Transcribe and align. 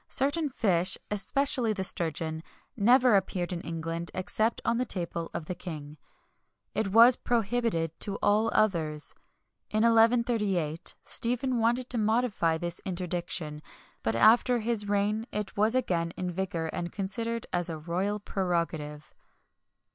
certain 0.09 0.49
fish, 0.49 0.97
especially 1.11 1.73
the 1.73 1.83
sturgeon, 1.83 2.41
never 2.75 3.15
appeared 3.15 3.53
in 3.53 3.61
England 3.61 4.09
except 4.15 4.59
on 4.65 4.79
the 4.79 4.83
table 4.83 5.29
of 5.31 5.45
the 5.45 5.53
king: 5.53 5.95
it 6.73 6.87
was 6.87 7.15
prohibited 7.15 7.91
to 7.99 8.15
all 8.19 8.49
others. 8.51 9.13
In 9.69 9.83
1138, 9.83 10.95
Stephen 11.03 11.59
wanted 11.59 11.87
to 11.91 11.99
modify 11.99 12.57
this 12.57 12.81
interdiction; 12.83 13.61
but 14.01 14.15
after 14.15 14.57
his 14.57 14.89
reign 14.89 15.27
it 15.31 15.55
was 15.55 15.75
again 15.75 16.13
in 16.17 16.31
vigour, 16.31 16.71
and 16.73 16.91
considered 16.91 17.45
as 17.53 17.69
a 17.69 17.77
royal 17.77 18.19
prerogative. 18.19 19.13